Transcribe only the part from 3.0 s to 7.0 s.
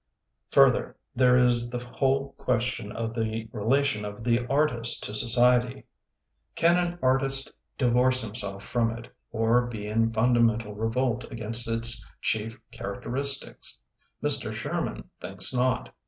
the re lation of the artist to society. Can an 44 THE BOOKMAN